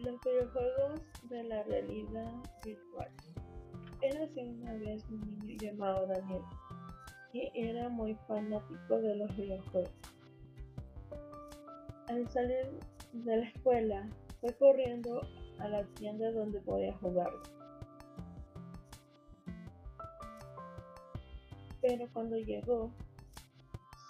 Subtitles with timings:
[0.00, 2.32] Videojuegos de la realidad
[2.64, 3.10] virtual.
[4.00, 6.40] Era así una vez un niño llamado Daniel,
[7.30, 9.92] que era muy fanático de los videojuegos.
[12.08, 12.78] Al salir
[13.12, 14.08] de la escuela,
[14.40, 15.20] fue corriendo
[15.58, 17.32] a la tienda donde podía jugar.
[21.82, 22.90] Pero cuando llegó,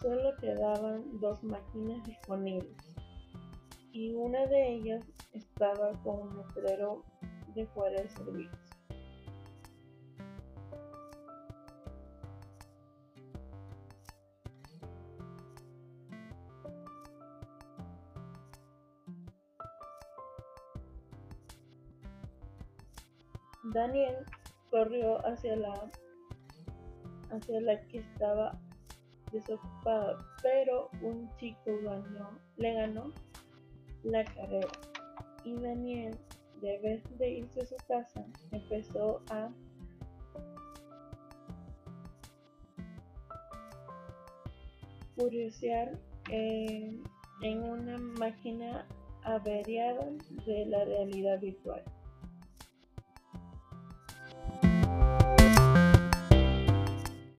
[0.01, 3.00] solo quedaban dos máquinas disponibles
[4.01, 5.05] y una de ellas
[5.35, 7.05] estaba con un letrero
[7.55, 8.59] de fuera de servicio.
[23.75, 24.17] Daniel
[24.71, 25.91] corrió hacia la
[27.33, 28.59] hacia la que estaba
[29.31, 31.71] desocupada, pero un chico
[32.57, 33.13] le ganó
[34.05, 34.69] la carrera
[35.45, 36.17] y Daniel,
[36.61, 39.51] de vez de irse a su casa, empezó a
[45.17, 45.99] curiosear
[46.31, 48.87] en una máquina
[49.23, 50.11] averiada
[50.47, 51.83] de la realidad virtual.